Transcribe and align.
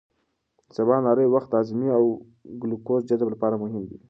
د 0.67 0.69
سباناري 0.75 1.25
وخت 1.29 1.49
د 1.51 1.53
هاضمې 1.59 1.89
او 1.97 2.03
ګلوکوز 2.61 3.01
جذب 3.09 3.27
لپاره 3.33 3.55
مهم 3.63 3.83
دی. 3.89 3.97